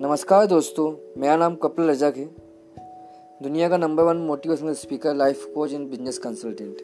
[0.00, 0.84] नमस्कार दोस्तों,
[1.20, 2.24] मेरा नाम कपिल रजक है।
[3.42, 6.76] दुनिया का number one motivational speaker life coach and business consultant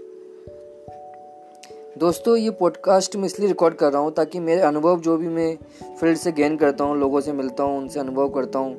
[1.99, 5.57] दोस्तों, ये पॉडकास्ट मैं इसलिए रिकॉर्ड कर रहा हूँ ताकि मेरे अनुभव जो भी मैं
[6.01, 8.77] फ़ील्ड से गेन करता हूँ, लोगों से मिलता हूँ, उनसे अनुभव करता हूँ,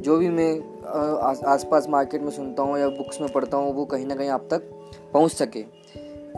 [0.00, 0.52] जो भी मैं
[1.46, 4.28] आस पास मार्केट में सुनता हूँ या बुक्स में पढ़ता हूँ, वो कहीं ना कहीं
[4.28, 4.70] आप तक
[5.12, 5.64] पहुँच सके।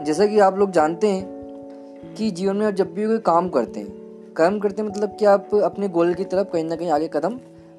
[0.04, 4.05] जैसा कि आप लोग जानते हैं कि जीवन में जब भी कोई काम करते हैं
[4.36, 7.38] कर्म करते मतलब कि आप अपने गोल की तरफ़ कहीं ना कहीं आगे कदम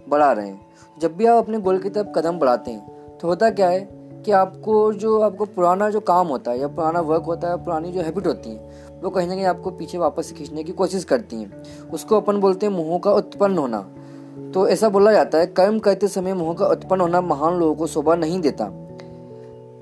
[0.10, 0.62] बढ़ा रहे हैं।
[1.02, 3.80] जब भी आप अपने गोल की तरफ़ कदम बढ़ाते हैं तो होता क्या है
[4.26, 7.92] कि आपको जो, आपको पुराना जो काम होता है या पुराना वर्क होता है, पुरानी
[7.92, 8.70] जो हैबिट होती है,
[9.04, 12.40] वो कहीं ना कहीं आपको पीछे वापस से खींचने की कोशिश करती हैं। उसको अपन
[12.40, 13.80] बोलते हैं मोह का उत्पन्न होना।
[14.54, 17.88] तो ऐसा बोला जाता है, कर्म करते समय मोह का उत्पन्न होना महान लोगों को
[17.88, 18.66] शोभा नहीं देता।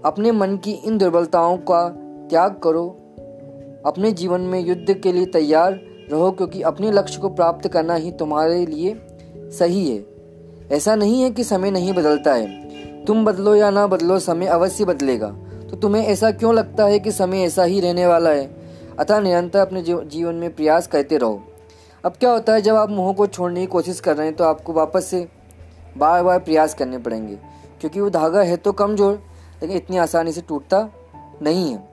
[0.06, 1.90] अपने मन की इन दुर्बलताओं का
[2.30, 2.88] त्याग करो।
[3.86, 5.80] अपने जीवन में युद्ध के लिए तैयार
[6.12, 8.96] रहो, क्योंकि अपने लक्ष्य को प्राप्त करना ही तुम्हारे लिए
[9.52, 10.04] सही है।
[10.72, 14.86] ऐसा नहीं है कि समय नहीं बदलता है। तुम बदलो या ना बदलो, समय अवश्य
[14.86, 15.28] बदलेगा।
[15.72, 18.50] तो तुम्हें ऐसा क्यों लगता है कि समय ऐसा ही रहने वाला है?
[19.00, 21.42] अतः निरंतर अपने जीवन में प्रयास करते रहो।
[22.04, 24.44] अब क्या होता है, जब आप मोह को छोड़ने की कोशिश कर रहे हैं तो
[24.44, 25.28] आपको वापस से
[25.98, 27.36] बार बार प्रयास करने पड़ेंगे।
[27.82, 29.14] क्योंकि वो धागा है तो कमज़ोर,
[29.62, 30.90] लेकिन इतनी आसानी से टूटता
[31.42, 31.84] नहीं है।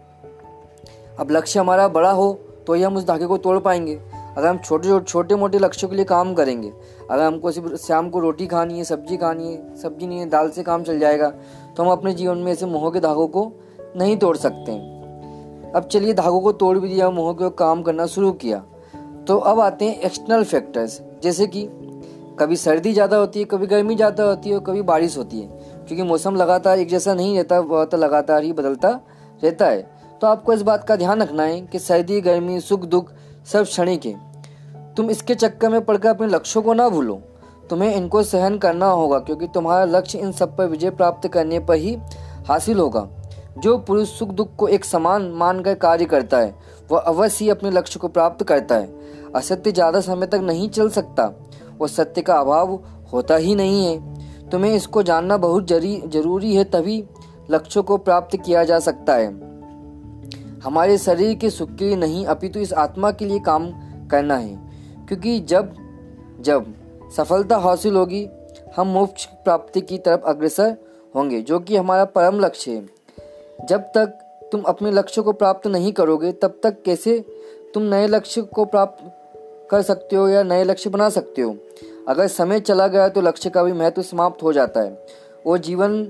[1.18, 2.32] अब लक्ष्य हमारा बड़ा हो
[2.66, 3.94] तो ही हम उस धागे को तोड़ पाएँगे।
[4.36, 6.72] अगर हम छोटे छोटे मोटे लक्ष्यों के लिए काम करेंगे,
[7.10, 10.50] अगर हमको सिर्फ़ शाम को रोटी खानी है, सब्ज़ी खानी है, सब्ज़ी नहीं है, दाल
[10.50, 11.28] से काम चल जाएगा
[11.76, 13.52] तो हम अपने जीवन में ऐसे मोह के धागों को
[13.96, 14.72] नहीं तोड़ सकते।
[15.70, 18.58] अब चलिए धागों को तोड़ भी दिया, मोह के काम करना शुरू किया।
[19.28, 21.68] तो अब आते हैं एक्सटर्नल फैक्टर्स जैसे कि
[22.38, 25.46] कभी सर्दी ज़्यादा होती है, कभी गर्मी ज़्यादा होती है और कभी बारिश होती है,
[25.86, 29.00] क्योंकि मौसम लगातार एक जैसा नहीं रहता, वह तो लगातार ही बदलता
[29.42, 29.90] रहता है।
[30.22, 33.10] तो आपको इस बात का ध्यान रखना है कि सर्दी, गर्मी, सुख, दुख
[33.52, 37.14] सब क्षणिक है। तुम इसके चक्कर में पड़कर अपने लक्ष्यों को ना भूलो।
[37.70, 41.74] तुम्हें इनको सहन करना होगा, क्योंकि तुम्हारा लक्ष्य इन सब पर विजय प्राप्त करने पर
[41.74, 41.96] ही
[42.48, 43.08] हासिल होगा।
[43.58, 46.54] जो पुरुष सुख, दुख को एक समान मानकर कार्य करता है,
[46.90, 48.94] वह अवश्य ही अपने लक्ष्य को प्राप्त करता है।
[49.36, 51.32] असत्य ज़्यादा समय तक नहीं चल सकता।
[51.80, 52.80] और सत्य का अभाव
[53.12, 57.04] होता ही नहीं है। तुम्हें इसको जानना बहुत ज़रूरी है, तभी
[57.50, 59.51] लक्ष्यों को प्राप्त किया जा सकता है।
[60.62, 63.70] हमारे शरीर के सुख के लिए नहीं, अपितु इस आत्मा के लिए काम
[64.08, 64.70] करना है।
[65.08, 65.74] क्योंकि जब
[66.40, 66.74] जब
[67.16, 68.28] सफलता हासिल होगी,
[68.76, 70.76] हम मोक्ष प्राप्ति की तरफ़ अग्रसर
[71.14, 72.86] होंगे, जो कि हमारा परम लक्ष्य है।
[73.66, 74.06] जब तक
[74.52, 77.24] तुम अपने लक्ष्य को प्राप्त नहीं करोगे, तब तक कैसे
[77.74, 79.04] तुम नए लक्ष्य को प्राप्त
[79.70, 81.56] कर सकते हो या नए लक्ष्य बना सकते हो?
[82.08, 85.06] अगर समय चला गया तो लक्ष्य का भी महत्व समाप्त हो जाता है।
[85.46, 86.04] और जीवन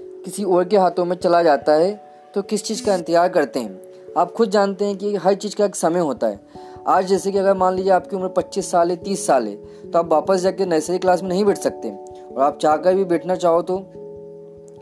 [0.00, 2.05] किसी और के हाथों में चला जाता है।
[2.36, 4.12] तो किस चीज़ का इंतज़ार करते हैं?
[4.18, 6.40] आप खुद जानते हैं कि हर चीज़ का एक समय होता है।
[6.86, 9.98] आज जैसे कि अगर मान लीजिए आपकी उम्र 25 साल है 30 साल है तो
[9.98, 13.62] आप वापस जाके नर्सरी क्लास में नहीं बैठ सकते। और आप चाहकर भी बैठना चाहो
[13.62, 13.78] तो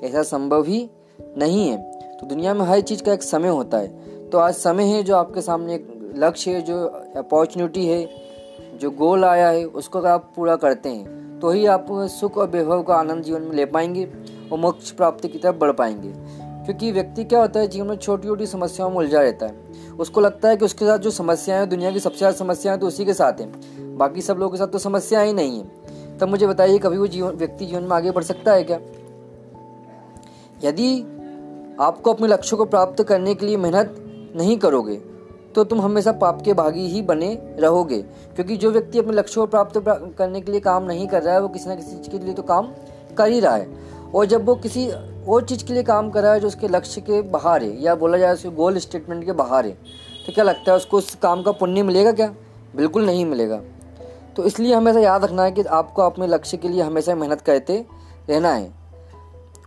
[0.02, 0.88] ऐसा संभव ही
[1.38, 1.76] नहीं है।
[2.12, 5.16] तो दुनिया में हर चीज़ का एक समय होता है। तो आज समय है जो
[5.16, 6.84] आपके सामने एक लक्ष्य है, जो
[7.16, 8.08] अपॉर्चुनिटी है,
[8.74, 12.48] जो गोल आया है, उसको अगर आप पूरा करते हैं तो ही आप सुख और
[12.48, 14.08] वैभव का आनंद जीवन में ले पाएँगे
[14.52, 18.28] और मोक्ष प्राप्ति की तरफ़ बढ़ पाएँगे। क्योंकि व्यक्ति क्या होता है, जीवन में छोटी
[18.28, 19.54] छोटी समस्याओं में उलझा रहता है।
[19.98, 22.86] उसको लगता है कि उसके साथ जो समस्याएँ हैं, दुनिया की सबसे ज़्यादा समस्याएँ तो
[22.86, 26.28] उसी के साथ हैं। बाकी सब लोगों के साथ तो समस्याएँ ही नहीं है। तब
[26.28, 28.78] मुझे बताइए, कभी वो जीवन, व्यक्ति जीवन में आगे बढ़ सकता है क्या?
[30.64, 31.00] यदि
[31.80, 33.94] आपको अपने लक्ष्य को प्राप्त करने के लिए मेहनत
[34.36, 34.96] नहीं करोगे
[35.54, 38.00] तो तुम हमेशा पाप के भागी ही बने रहोगे।
[38.36, 39.82] क्योंकि जो व्यक्ति अपने लक्ष्य को प्राप्त
[40.18, 42.34] करने के लिए काम नहीं कर रहा है, वो किसी ना किसी चीज़ के लिए
[42.34, 42.68] तो काम
[43.16, 43.68] कर ही रहा है।
[44.14, 44.86] और जब वो किसी
[45.28, 47.94] और चीज़ के लिए काम कर रहा है जो उसके लक्ष्य के बाहर है, या
[47.94, 49.72] बोला जाए उसके गोल स्टेटमेंट के बाहर है।
[50.26, 52.34] तो क्या लगता है उसको उस काम का पुण्य मिलेगा क्या?
[52.76, 53.60] बिल्कुल नहीं मिलेगा।
[54.36, 57.84] तो इसलिए हमेशा याद रखना है कि आपको अपने लक्ष्य के लिए हमेशा मेहनत करते
[58.30, 58.72] रहना है।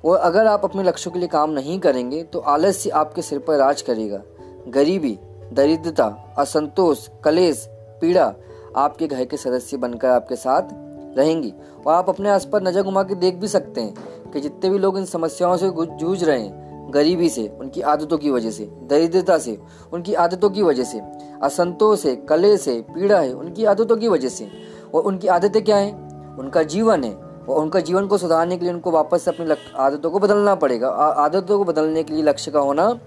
[0.05, 3.57] और अगर आप अपने लक्ष्यों के लिए काम नहीं करेंगे तो आलस्य आपके सिर पर
[3.57, 4.21] राज करेगा।
[4.67, 5.17] गरीबी,
[5.53, 6.05] दरिद्रता,
[6.37, 7.65] असंतोष, कलेश,
[8.01, 8.33] पीड़ा
[8.75, 10.69] आपके घर के सदस्य बनकर आपके साथ
[11.17, 11.53] रहेंगी।
[11.87, 14.77] और आप अपने आस पास नज़र घुमा के देख भी सकते हैं कि जितने भी
[14.77, 19.37] लोग इन समस्याओं से जूझ रहे हैं, गरीबी से, उनकी आदतों की वजह से, दरिद्रता
[19.37, 19.59] से,
[19.93, 21.01] उनकी आदतों की वजह से
[21.43, 24.47] असंतोष है कले से, पीड़ा है, उनकी आदतों की वजह से,
[24.95, 26.07] और उनकी आदतें क्या हैं?
[26.37, 27.13] उनका जीवन है,
[27.49, 30.89] और उनका जीवन को सुधारने के लिए उनको वापस से अपनी आदतों को बदलना पड़ेगा।
[30.89, 32.99] आदतों को बदलने के लिए लक्ष्य का होना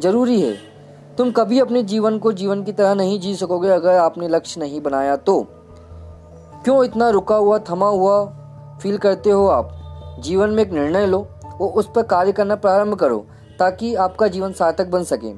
[0.00, 0.56] ज़रूरी है।
[1.18, 4.80] तुम कभी अपने जीवन को जीवन की तरह नहीं जी सकोगे अगर आपने लक्ष्य नहीं
[4.80, 5.46] बनाया तो।
[6.64, 8.24] क्यों इतना रुका हुआ, थमा हुआ
[8.82, 9.80] फील करते हो आप?
[10.24, 11.18] जीवन में एक निर्णय लो
[11.52, 13.18] और उस पर कार्य करना प्रारंभ करो,
[13.58, 15.32] ताकि आपका जीवन सार्थक बन सके।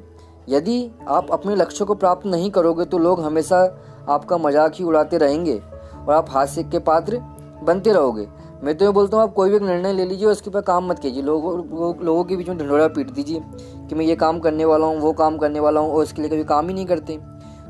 [0.48, 3.60] यदि आप अपने लक्ष्य को प्राप्त नहीं करोगे तो लोग हमेशा
[4.08, 5.58] आपका मज़ाक ही उड़ाते रहेंगे
[5.98, 7.18] और आप हास्य के पात्र
[7.62, 8.26] बनते रहोगे।
[8.62, 10.60] मैं तो ये बोलता हूँ, आप कोई भी एक निर्णय ले लीजिए और उसके ऊपर
[10.62, 11.56] काम मत कीजिए। लोगों
[12.04, 13.40] लोगों के बीच में ढंडोरा पीट दीजिए
[13.88, 16.30] कि मैं ये काम करने वाला हूँ, वो काम करने वाला हूँ और उसके लिए
[16.30, 17.18] कभी काम ही नहीं करते।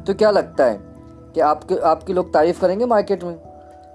[0.06, 0.78] तो क्या लगता है
[1.34, 3.38] कि आपके आपके लोग तारीफ़ करेंगे मार्केट में?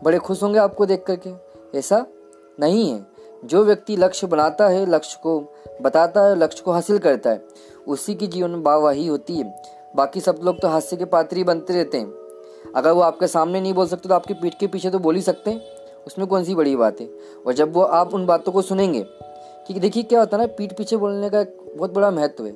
[0.03, 1.33] बड़े खुश होंगे आपको देख करके।
[1.77, 2.05] ऐसा
[2.59, 2.99] नहीं है।
[3.45, 7.43] जो व्यक्ति लक्ष्य बनाता है, लक्ष्य को बताता है, लक्ष्य को हासिल करता है,
[7.87, 9.63] उसी की जीवन में वाहवाही होती है।
[9.95, 12.13] बाकी सब लोग तो हास्य के पात्र ही बनते रहते हैं।
[12.75, 15.21] अगर वो आपके सामने नहीं बोल सकते तो आपके पीठ के पीछे तो बोल ही
[15.21, 15.61] सकते हैं।
[16.07, 17.09] उसमें कौन सी बड़ी बात है?
[17.47, 19.05] और जब वो आप उन बातों को सुनेंगे,
[19.67, 22.51] कि देखिए क्या होता है ना, पीठ पीछे बोलने का एक बहुत बड़ा महत्व है।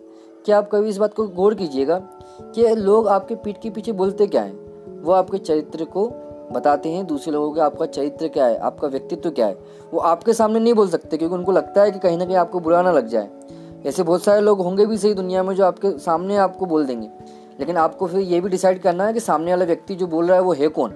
[0.46, 2.00] क्या आप कभी इस बात को गौर कीजिएगा
[2.42, 5.02] कि लोग आपके पीठ के पीछे बोलते क्या हैं?
[5.02, 6.08] वो आपके चरित्र को
[6.52, 9.58] बताते हैं दूसरे लोगों के आपका चरित्र क्या है, आपका व्यक्तित्व क्या है।
[9.94, 12.60] वो आपके सामने नहीं बोल सकते क्योंकि उनको लगता है कि कहीं ना कहीं आपको
[12.60, 13.30] बुरा ना लग जाए।
[13.86, 17.10] ऐसे बहुत सारे लोग होंगे भी सही दुनिया में जो आपके सामने आपको बोल देंगे।
[17.60, 20.38] लेकिन आपको फिर ये भी डिसाइड करना है कि सामने वाला व्यक्ति जो बोल रहा
[20.38, 20.92] है वो है कौन?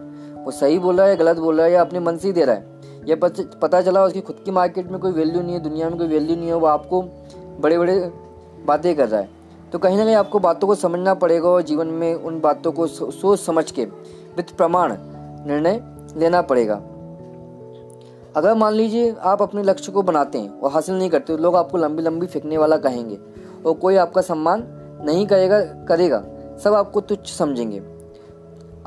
[0.46, 2.34] वो सही बोल रहा है या गलत बोल रहा है या अपने मन से ही
[2.34, 2.80] दे रहा है?
[3.08, 6.08] ये पता चला उसकी खुद की मार्केट में कोई वैल्यू नहीं है, दुनिया में कोई
[6.08, 7.02] वैल्यू नहीं है, वो आपको
[7.60, 8.00] बड़े बड़े
[8.66, 9.30] बातें कर रहा है।
[9.72, 12.88] तो कहीं ना कहीं आपको बातों को समझना पड़ेगा और जीवन में उन बातों को
[12.88, 14.96] सोच समझ के, वित्त प्रमाण
[15.40, 15.82] निर्णय
[16.18, 16.76] लेना पड़ेगा।
[18.36, 21.78] अगर मान लीजिए आप अपने लक्ष्य को बनाते हैं और हासिल नहीं करते, लोग आपको
[21.78, 23.18] लंबी लंबी फेंकने वाला कहेंगे,
[23.66, 24.64] और कोई आपका सम्मान
[25.02, 26.24] नहीं करेगा करेगा,
[26.64, 27.82] सब आपको तुच्छ समझेंगे।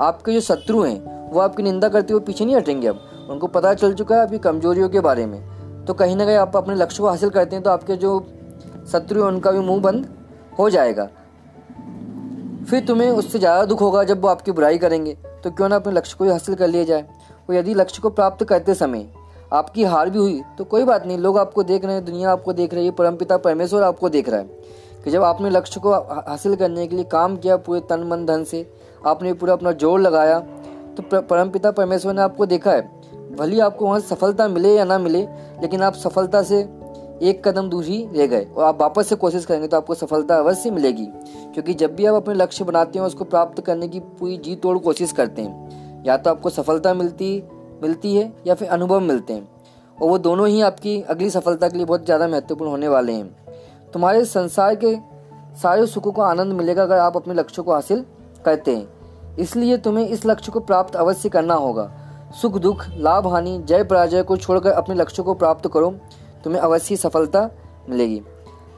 [0.00, 3.00] आपके जो शत्रु हैं, वो आपकी निंदा करते हुए पीछे नहीं हटेंगे अब।
[3.31, 6.56] उनको पता चल चुका है आपकी कमजोरियों के बारे में। तो कहीं ना कहीं आप
[6.56, 8.19] अपने लक्ष्य को हासिल करते हैं तो आपके जो
[8.93, 10.06] शत्रु हैं, उनका भी मुँह बंद
[10.58, 11.08] हो जाएगा।
[12.70, 15.92] फिर तुम्हें उससे ज़्यादा दुख होगा जब वो आपकी बुराई करेंगे। तो क्यों ना अपने
[15.92, 17.02] लक्ष्य को हासिल कर लिया जाए?
[17.48, 19.06] और यदि लक्ष्य को प्राप्त करते समय
[19.52, 22.52] आपकी हार भी हुई तो कोई बात नहीं। लोग आपको देख रहे हैं, दुनिया आपको
[22.52, 24.60] देख रही है, परमपिता परमेश्वर आपको देख रहा है
[25.04, 25.92] कि जब आपने लक्ष्य को
[26.28, 28.66] हासिल करने के लिए काम किया पूरे तन, मन, धन से,
[29.06, 30.38] आपने पूरा अपना ज़ोर लगाया
[30.92, 35.22] तो परमपिता परमेश्वर ने आपको देखा है। भली आपको वहाँ सफलता मिले या ना मिले,
[35.62, 36.62] लेकिन आप सफलता से
[37.22, 40.36] एक कदम दूर ही रह गए और आप वापस से कोशिश करेंगे तो आपको सफलता
[40.36, 44.36] अवश्य मिलेगी। क्योंकि जब भी आप अपने लक्ष्य बनाते हैं उसको प्राप्त करने की पूरी
[44.38, 47.42] जी तोड़ कोशिश करते हैं, या तो आपको सफलता मिलती
[47.82, 49.48] मिलती है या फिर अनुभव मिलते हैं।
[49.98, 53.90] और वो दोनों ही आपकी अगली सफलता के लिए बहुत ज़्यादा महत्वपूर्ण होने वाले हैं।
[53.92, 54.94] तुम्हारे संसार के
[55.58, 58.04] सारे सुखों को आनंद मिलेगा अगर आप अपने लक्ष्य को हासिल
[58.44, 61.90] करते हैं। इसलिए तुम्हें इस लक्ष्य को प्राप्त अवश्य करना होगा।
[62.32, 65.94] सुख दुख, लाभ, हानि, जय, पराजय को छोड़कर अपने लक्ष्य को प्राप्त करो।
[66.44, 67.48] तुम्हें अवश्य सफलता
[67.90, 68.22] मिलेगी।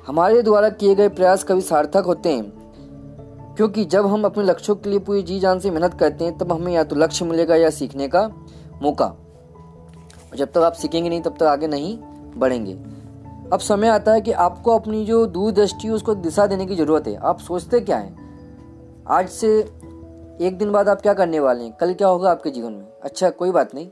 [0.07, 4.91] हमारे द्वारा किए गए प्रयास कभी सार्थक होते हैं, क्योंकि जब हम अपने लक्ष्यों के
[4.91, 7.71] लिए पूरी जी जान से मेहनत करते हैं, तब हमें या तो लक्ष्य मिलेगा या
[7.71, 8.29] सीखने का
[8.83, 9.15] मौका।
[10.37, 11.99] जब तक आप सीखेंगे नहीं, तब तक आगे नहीं
[12.37, 12.73] बढ़ेंगे।
[13.53, 17.07] अब समय आता है कि आपको अपनी जो दूरदृष्टि है, उसको दिशा देने की ज़रूरत
[17.09, 19.05] है। आप सोचते क्या हैं?
[19.09, 19.59] आज से
[20.41, 21.73] एक दिन बाद आप क्या करने वाले हैं?
[21.73, 22.87] कल क्या होगा आपके जीवन में?
[23.03, 23.89] अच्छा कोई बात नहीं।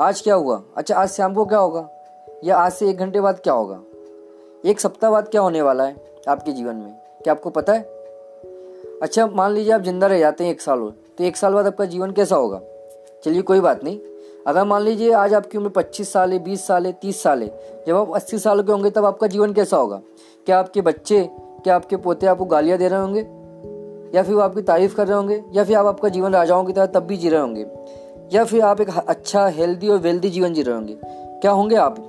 [0.00, 0.62] आज क्या हुआ?
[0.76, 1.88] अच्छा आज शाम को क्या होगा?
[2.44, 3.80] या आज से एक घंटे बाद क्या होगा?
[4.64, 5.96] एक सप्ताह बाद क्या होने वाला है
[6.28, 6.94] आपके जीवन में?
[7.24, 7.80] क्या आपको पता है?
[9.02, 11.66] अच्छा मान लीजिए आप ज़िंदा रह जाते हैं एक साल और तो एक साल बाद
[11.66, 12.60] आपका जीवन कैसा होगा?
[13.24, 14.00] चलिए, कोई बात नहीं।
[14.46, 17.82] अगर मान लीजिए आज आपकी उम्र पच्चीस साल है, बीस साल है, तीस साल है,
[17.86, 20.00] जब आप अस्सी साल के होंगे तब आपका जीवन कैसा होगा?
[20.46, 23.20] क्या आपके बच्चे, क्या आपके पोते आपको गालियाँ दे रहे होंगे?
[24.16, 25.44] या फिर वो आपकी तारीफ़ कर रहे होंगे?
[25.52, 27.66] या फिर आप आपका जीवन राजाओं की तरह तब भी जी रहे होंगे?
[28.32, 30.96] या फिर आप एक अच्छा हेल्दी और वेल्दी जीवन जी रहे होंगे?
[31.40, 32.06] क्या होंगे आप?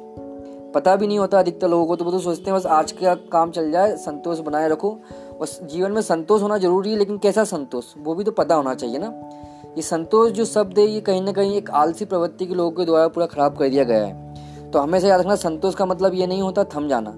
[0.75, 3.16] पता भी नहीं होता अधिकतर लोगों को तो वो तो सोचते हैं, बस आज का
[3.16, 5.00] काम चल जाए, संतोष बनाए रखो।
[5.42, 7.86] और जीवन में संतोष होना ज़रूरी है, लेकिन कैसा संतोष?
[7.98, 9.30] वो भी तो पता होना चाहिए ना।
[9.78, 12.86] ये संतोष जो शब्द है, ये कहीं ना कहीं एक आलसी प्रवृत्ति के लोगों के
[12.86, 14.36] द्वारा पूरा खराब कर दिया गया है।
[14.72, 17.16] तो हमेशा याद रखना, संतोष का मतलब ये नहीं होता थम जाना।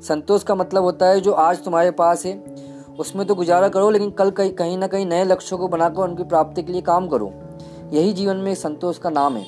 [0.00, 2.44] संतोष का मतलब होता है जो आज तुम्हारे पास है,
[2.98, 6.24] उसमें तो गुजारा करो, लेकिन कल कहीं कहीं ना कहीं नए लक्ष्यों को बनाकर उनकी
[6.24, 7.32] प्राप्ति के लिए काम करो।
[7.92, 9.46] यही जीवन में संतोष का नाम है।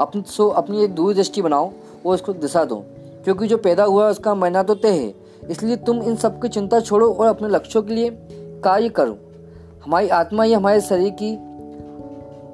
[0.00, 1.70] अपनी, सो, अपनी एक दूरदृष्टि बनाओ
[2.06, 2.84] और उसको दिशा दो।
[3.24, 5.14] क्योंकि जो पैदा हुआ है, उसका महीना तो तय है।
[5.50, 8.10] इसलिए तुम इन सब की चिंता छोड़ो और अपने लक्ष्यों के लिए
[8.64, 9.16] कार्य करो।
[9.84, 11.34] हमारी आत्मा ही हमारे शरीर की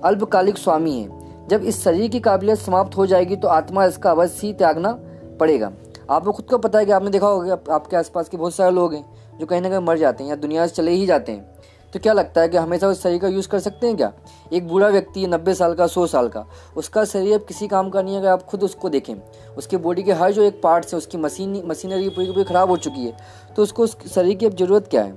[0.04, 4.46] अल्पकालिक स्वामी है। जब इस शरीर की काबिलियत समाप्त हो जाएगी तो आत्मा इसका अवश्य
[4.46, 4.92] ही त्यागना
[5.40, 5.72] पड़ेगा।
[6.10, 8.94] आपको खुद को पता है कि आपने देखा होगा आपके आसपास के बहुत सारे लोग
[8.94, 9.04] हैं,
[9.38, 11.54] जो कहीं ना कहीं मर जाते हैं या दुनिया से चले ही जाते हैं।
[11.94, 14.12] तो क्या लगता है कि हमेशा उस शरीर का यूज़ कर सकते हैं क्या?
[14.52, 16.44] एक बूढ़ा व्यक्ति है नब्बे साल का, सौ साल का,
[16.76, 19.14] उसका शरीर अब किसी काम का नहीं है, अगर आप खुद उसको देखें।
[19.58, 22.76] उसके बॉडी के हर जो एक पार्ट्स है, उसकी मशीन, मशीनरी पूरी पूरी ख़राब हो
[22.76, 23.16] चुकी है
[23.56, 25.14] तो उसको उस शरीर की अब ज़रूरत क्या है?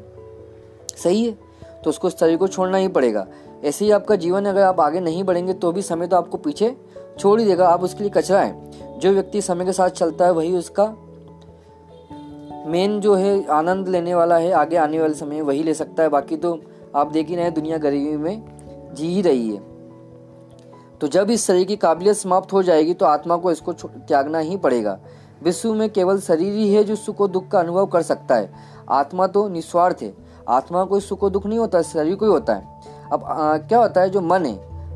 [0.98, 1.32] सही है?
[1.84, 3.28] तो उसको उस शरीर को छोड़ना ही पड़ेगा।
[3.64, 6.76] ऐसे ही आपका जीवन अगर आप आगे नहीं बढ़ेंगे तो भी समय तो आपको पीछे
[7.20, 10.32] छोड़ ही देगा। आप उसके लिए कचरा है। जो व्यक्ति समय के साथ चलता है,
[10.32, 10.94] वही उसका
[12.68, 16.10] मेन जो है आनंद लेने वाला है आगे आने वाले समय वही ले सकता है।
[16.10, 16.60] बाकी तो
[16.96, 19.62] आप देख ही रहे दुनिया गरीबी में जी ही रही है।
[21.02, 24.58] तो जब इस शरीर की काबिलियत समाप्त हो जाएगी तो आत्मा को इसको त्यागना ही
[24.58, 24.98] पड़ेगा।
[25.44, 28.52] विश्व में केवल शरीर ही है जो सुख और दुख का अनुभव कर सकता है।
[28.90, 30.14] आत्मा तो निस्वार्थ है।
[30.50, 32.82] आत्मा कोई सुख और दुख नहीं होता शरीर को ही होता है।
[33.14, 34.56] अब आ, क्या होता है जो मन है?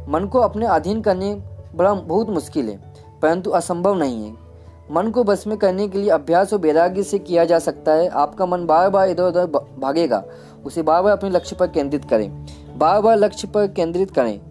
[0.09, 1.33] मन को अपने अधीन करने
[1.75, 2.77] बड़ा बहुत मुश्किल है
[3.21, 4.50] परंतु असंभव नहीं है।
[4.91, 8.07] मन को बस में करने के लिए अभ्यास और वैराग्य से किया जा सकता है।
[8.07, 9.45] आपका मन बार बार इधर उधर
[9.79, 10.23] भागेगा।
[10.65, 12.45] उसे बार बार अपने लक्ष्य पर केंद्रित करें।
[12.77, 14.41] बार बार लक्ष्य पर केंद्रित करें।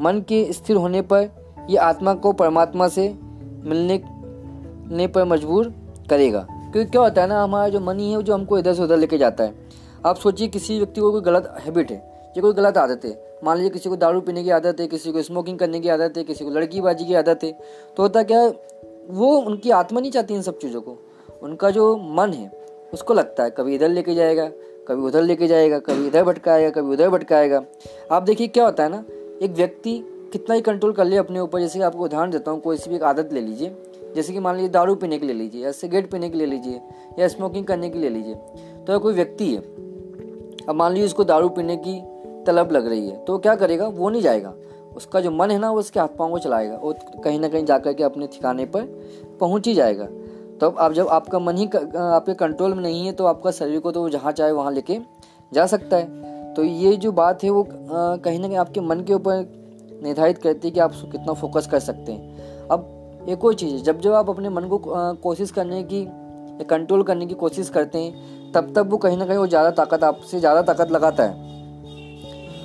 [0.00, 1.28] मन के स्थिर होने पर
[1.70, 3.18] यह आत्मा को परमात्मा से
[3.64, 4.02] मिलने
[4.96, 5.74] ने पर मजबूर
[6.10, 8.82] करेगा। क्योंकि क्या होता है ना, हमारा जो मन ही है जो हमको इधर से
[8.82, 9.54] उधर लेके जाता है।
[10.06, 11.96] आप सोचिए, किसी व्यक्ति को कोई गलत हैबिट है,
[12.36, 15.12] या कोई गलत आदत है। मान लीजिए, किसी को दारू पीने की आदत है, किसी
[15.12, 17.52] को स्मोकिंग करने की आदत है, किसी को लड़की बाजी की आदत है।
[17.96, 18.52] तो होता क्या
[19.08, 20.96] वो उनकी आत्मा नहीं चाहती इन सब चीज़ों को।
[21.42, 22.50] उनका जो मन है,
[22.94, 24.46] उसको लगता है, कभी इधर लेके जाएगा,
[24.88, 27.64] कभी उधर लेके जाएगा, कभी इधर भटकाएगा, कभी उधर भटकाएगा।
[28.12, 29.04] आप देखिए क्या होता है ना,
[29.42, 29.98] एक व्यक्ति
[30.32, 32.90] कितना ही कंट्रोल कर ले अपने ऊपर, जैसे कि आपको उदाहरण देता हूँ, कोई सी
[32.90, 33.76] भी एक आदत ले लीजिए,
[34.14, 36.80] जैसे कि मान लीजिए दारू पीने के ले लीजिए, या सिगरेट पीने के ले लीजिए,
[37.18, 38.34] या स्मोकिंग करने के ले लीजिए।
[38.84, 39.60] तो कोई व्यक्ति है,
[40.68, 42.00] अब मान लीजिए उसको दारू पीने की
[42.46, 43.86] तलब लग रही है तो क्या करेगा?
[43.86, 44.54] वो नहीं जाएगा।
[44.98, 46.92] उसका जो मन है ना, वो उसके हाथ पाँव को चलाएगा। वो
[47.24, 48.82] कहीं ना कहीं जाकर के अपने ठिकाने पर
[49.40, 50.04] पहुँच ही जाएगा।
[50.60, 53.92] तो अब जब आपका मन ही आपके कंट्रोल में नहीं है तो आपका शरीर को
[53.92, 54.98] तो वो जहाँ चाहे वहाँ लेके
[55.52, 59.14] जा सकता है। तो ये जो बात है, वो कहीं ना कहीं आपके मन के
[59.14, 59.46] ऊपर
[60.02, 63.80] निर्धारित करती है कि आप कितना फोकस कर सकते हैं। अब, एक और चीज़ है,
[63.80, 64.78] जब जब आप अपने मन को
[65.22, 66.06] कोशिश करने की
[66.64, 70.04] कंट्रोल करने की कोशिश करते हैं, तब तब वो कहीं ना कहीं वो ज़्यादा ताकत
[70.04, 71.46] आपसे ज़्यादा ताकत लगाता है।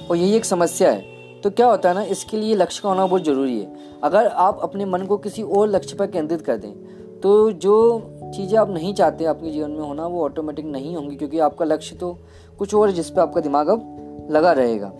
[0.07, 1.12] और यही एक समस्या है।
[1.43, 4.59] तो क्या होता है ना, इसके लिए लक्ष्य का होना बहुत ज़रूरी है। अगर आप
[4.63, 6.71] अपने मन को किसी और लक्ष्य पर केंद्रित कर दें
[7.21, 11.39] तो जो चीज़ें आप नहीं चाहते आपके जीवन में होना, वो ऑटोमेटिक नहीं होंगी, क्योंकि
[11.39, 12.17] आपका लक्ष्य तो
[12.59, 14.91] कुछ और जिस पर आपका दिमाग अब लगा रहेगा।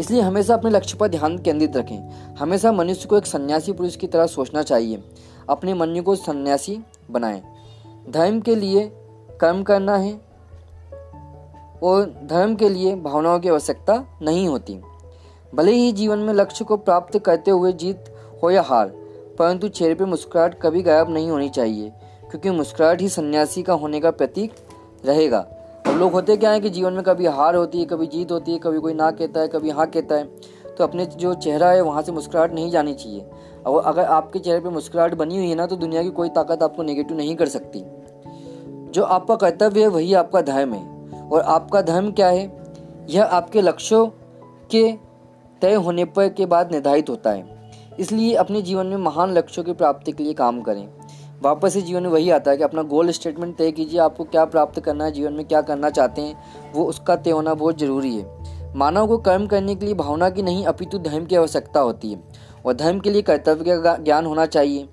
[0.00, 4.06] इसलिए हमेशा अपने लक्ष्य पर ध्यान केंद्रित रखें। हमेशा मनुष्य को एक सन्यासी पुरुष की
[4.06, 5.02] तरह सोचना चाहिए।
[5.48, 6.78] अपने मन को सन्यासी
[7.10, 7.42] बनाएँ।
[8.10, 8.90] धर्म के लिए
[9.40, 10.20] कर्म करना है
[11.82, 14.80] और धर्म के लिए भावनाओं की आवश्यकता नहीं होती।
[15.52, 18.04] भले ही जीवन में लक्ष्य को प्राप्त करते हुए जीत
[18.42, 18.88] हो या हार,
[19.38, 21.90] परंतु चेहरे पर मुस्कुराहट कभी गायब नहीं होनी चाहिए,
[22.30, 24.54] क्योंकि मुस्कुराहट ही सन्यासी का होने का प्रतीक
[25.04, 25.38] रहेगा।
[25.86, 28.52] अब लोग होते क्या है कि जीवन में कभी हार होती है, कभी जीत होती
[28.52, 30.24] है, कभी कोई ना कहता है, कभी हाँ कहता है
[30.68, 33.24] तो अपने जो चेहरा है वहाँ से मुस्कुराहट नहीं जानी चाहिए।
[33.66, 36.62] और अगर आपके चेहरे पर मुस्कुराहट बनी हुई है ना तो दुनिया की कोई ताकत
[36.62, 37.82] आपको नेगेटिव नहीं कर सकती।
[38.90, 42.50] जो आपका कर्तव्य है, वही आपका धर्म है। और आपका धर्म क्या है?
[43.10, 44.06] यह आपके लक्ष्यों
[44.70, 45.11] के
[45.62, 49.72] तय होने पर के बाद निर्धारित होता है। इसलिए अपने जीवन में महान लक्ष्यों की
[49.72, 50.88] प्राप्ति के लिए काम करें।
[51.42, 54.44] वापस से जीवन में वही आता है कि अपना गोल स्टेटमेंट तय कीजिए, आपको क्या
[54.44, 56.42] प्राप्त करना है, जीवन में क्या करना चाहते हैं,
[56.74, 58.42] वो उसका तय होना बहुत ज़रूरी है।
[58.76, 62.22] मानव को कर्म करने के लिए भावना की नहीं, अपितु धर्म की आवश्यकता होती है।
[62.66, 64.88] और धर्म के लिए कर्तव्य का ज्ञान होना चाहिए।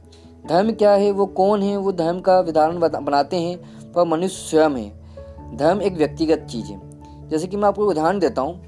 [0.49, 3.59] धर्म क्या है, वो कौन है, वो धर्म का विधान बनाते हैं,
[3.93, 4.99] वह मनुष्य स्वयं है।
[5.57, 6.81] धर्म एक व्यक्तिगत चीज़ है।
[7.29, 8.61] जैसे कि मैं आपको उदाहरण देता हूँ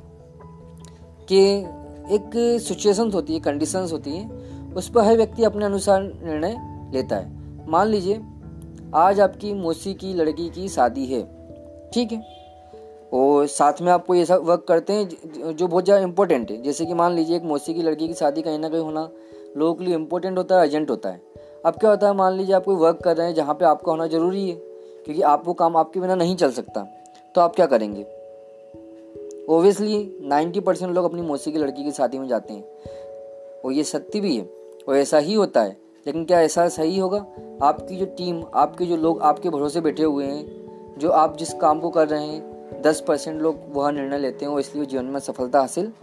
[1.29, 1.65] कि
[2.11, 6.55] एक सिचुएशंस होती है कंडीशंस होती हैं, उस पर हर व्यक्ति अपने अनुसार निर्णय
[6.93, 8.21] लेता है। मान लीजिए,
[8.95, 11.21] आज आपकी मौसी की लड़की की शादी है,
[11.93, 12.21] ठीक है?
[13.13, 16.85] और साथ में आपको ये सब वर्क करते हैं जो बहुत ज़्यादा इंपॉर्टेंट है। जैसे
[16.85, 19.09] कि मान लीजिए, एक मौसी की लड़की की शादी कहीं ना कहीं होना
[19.57, 21.21] लोगों के लिए इंपॉर्टेंट होता है अर्जेंट होता है।
[21.65, 23.91] अब क्या होता है, मान लीजिए आप कोई वर्क कर रहे हैं जहाँ पे आपका
[23.91, 24.55] होना ज़रूरी है,
[25.05, 26.87] क्योंकि आप वो काम आपके बिना नहीं चल सकता
[27.35, 28.05] तो आप क्या करेंगे?
[29.51, 32.63] ओबियसली नाइन्टी परसेंट लोग अपनी मौसी की लड़की की शादी में जाते हैं।
[33.65, 34.49] और ये सत्य भी है
[34.87, 35.77] और ऐसा ही होता है।
[36.07, 37.25] लेकिन क्या ऐसा सही होगा?
[37.63, 40.65] आपकी जो टीम आपके जो लोग आपके भरोसे बैठे हुए हैं,
[40.97, 44.51] जो आप जिस काम को कर रहे हैं, दस परसेंट लोग वह निर्णय लेते हैं
[44.51, 45.93] और इसलिए जीवन में सफलता हासिल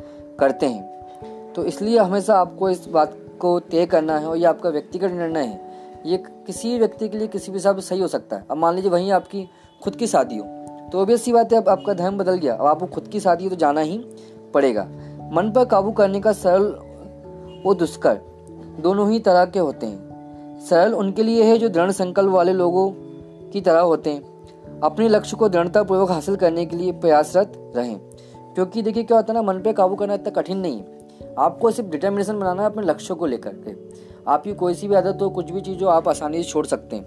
[0.41, 0.99] करते हैं।
[1.53, 5.45] तो इसलिए हमेशा आपको इस बात को तय करना है और ये आपका व्यक्तिगत निर्णय
[5.45, 5.61] है।
[6.07, 8.75] ये किसी व्यक्ति के लिए किसी भी हिसाब से सही हो सकता है। अब मान
[8.75, 9.49] लीजिए वहीं आपकी
[9.85, 10.58] खुद की शादी हो।
[10.93, 13.45] तो ऑब्वियस सी बात है, अब आपका धर्म बदल गया। अब आपको खुद की शादी
[13.45, 14.05] है तो जाना ही
[14.55, 14.83] पड़ेगा।
[15.33, 16.65] मन पर काबू करने का सरल
[17.67, 18.21] और दुष्कर
[18.81, 20.09] दोनों ही तरह के होते हैं।
[20.61, 22.93] सरल उनके लिए है जो दृढ़ संकल्प वाले लोगों
[23.51, 24.39] की तरह होते हैं।
[24.81, 28.01] अपने लक्ष्य को दृढ़ता पूर्वक हासिल करने के लिए प्रयासरत रहें।
[28.55, 31.71] क्योंकि देखिए क्या होता है ना, मन पे काबू करना इतना कठिन नहीं है। आपको
[31.71, 33.75] सिर्फ़ डिटर्मिनेशन बनाना है अपने लक्ष्यों को लेकर के।
[34.29, 36.97] आपकी कोई सी भी आदत हो, कुछ भी चीज़ हो, आप आसानी से छोड़ सकते
[36.97, 37.05] हैं।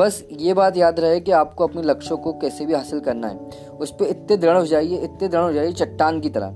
[0.00, 3.36] बस ये बात याद रहे कि आपको अपने लक्ष्यों को कैसे भी हासिल करना है।
[3.80, 6.46] उस पर इतने दृढ़ हो जाइए, इतने दृढ़ हो जाइए, चट्टान की तरह।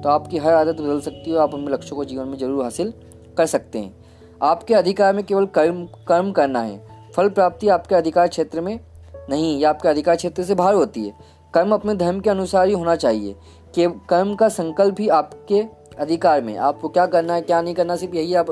[0.00, 2.94] तो आपकी हर आदत बदल सकती है आप अपने लक्ष्यों को जीवन में ज़रूर हासिल
[3.36, 3.96] कर सकते हैं।
[4.42, 8.80] आपके अधिकार में केवल कर्म कर्म करना है। फल प्राप्ति आपके अधिकार क्षेत्र में
[9.30, 11.14] नहीं या आपके अधिकार क्षेत्र से बाहर होती है।
[11.54, 13.36] कर्म अपने धर्म के अनुसार ही होना चाहिए।
[13.74, 15.64] कि, कर्म का संकल्प ही आपके
[15.98, 18.46] अधिकार में आपको क्या करना है, क्या नहीं करना, सिर्फ़ यही आप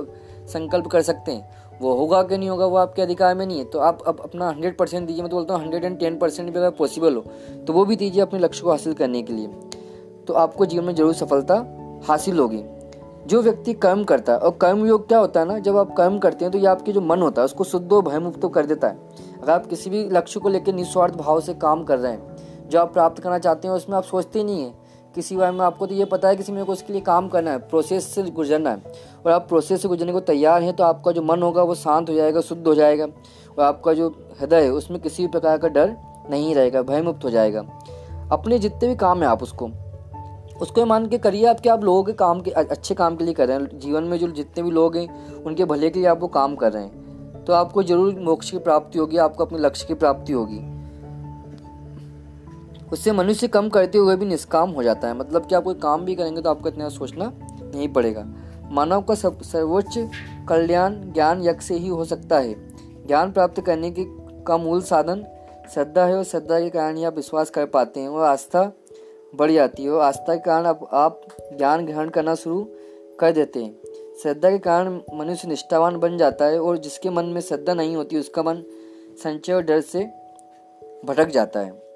[0.46, 3.64] संकल्प कर सकते हैं। वो होगा कि नहीं होगा, वो आपके अधिकार में नहीं है।
[3.64, 6.50] तो आप अब अपना हंड्रेड परसेंट दीजिए, मैं तो बोलता हूँ हंड्रेड एंड टेन परसेंट
[6.50, 7.24] भी अगर पॉसिबल हो
[7.66, 9.46] तो वो भी दीजिए अपने लक्ष्य को हासिल करने के लिए।
[10.26, 11.54] तो आपको जीवन में ज़रूर सफलता
[12.04, 12.62] हासिल होगी।
[13.26, 16.18] जो व्यक्ति कर्म करता है, और कर्म योग क्या होता है ना, जब आप कर्म
[16.18, 18.88] करते हैं तो ये आपके जो मन होता है, उसको शुद्ध और भयमुक्त कर देता
[18.88, 18.98] है।
[19.42, 22.80] अगर आप किसी भी लक्ष्य को लेकर निस्वार्थ भाव से काम कर रहे हैं, जो
[22.80, 24.72] आप प्राप्त करना चाहते हैं, उसमें आप सोचते नहीं है
[25.14, 27.50] किसी बारे में आपको तो ये पता है किसी मेरे को उसके लिए काम करना
[27.50, 28.92] है प्रोसेस से गुजरना है।
[29.26, 32.10] और आप प्रोसेस से गुजरने को तैयार हैं तो आपका जो मन होगा वो शांत
[32.10, 34.08] हो जाएगा, शुद्ध हो जाएगा और आपका जो
[34.40, 35.96] हृदय है उसमें किसी भी प्रकार का डर
[36.30, 37.64] नहीं रहेगा, भयमुक्त हो जाएगा।
[38.32, 39.70] अपने जितने भी काम है आप उसको
[40.60, 43.34] उसको मान के करिए आप कि आप लोगों के काम के, अच्छे काम के लिए
[43.34, 46.20] कर रहे हैं। जीवन में जो जितने भी लोग हैं, उनके भले के लिए आप
[46.20, 49.86] वो काम कर रहे हैं। तो आपको ज़रूर मोक्ष की प्राप्ति होगी, आपको अपने लक्ष्य
[49.86, 50.58] की प्राप्ति होगी।
[52.92, 56.04] उससे मनुष्य कम करते हुए भी निष्काम हो जाता है। मतलब कि आप कोई काम
[56.04, 57.32] भी करेंगे तो आपको इतना सोचना
[57.64, 58.24] नहीं पड़ेगा।
[58.70, 59.98] मानव का सब सर्वोच्च
[60.48, 62.54] कल्याण ज्ञान यज्ञ से ही हो सकता है।
[63.06, 64.04] ज्ञान प्राप्त करने की
[64.46, 65.24] का मूल साधन
[65.74, 68.72] श्रद्धा है और श्रद्धा के कारण ही आप विश्वास कर पाते हैं और आस्था
[69.34, 71.20] बढ़ जाती है और आस्था के कारण आप, आप
[71.58, 72.68] ज्ञान ग्रहण करना शुरू
[73.20, 73.76] कर देते हैं।
[74.22, 78.18] श्रद्धा के कारण मनुष्य निष्ठावान बन जाता है और जिसके मन में श्रद्धा नहीं होती
[78.18, 78.62] उसका मन
[79.24, 80.04] संचय और डर से
[81.04, 81.87] भटक जाता है।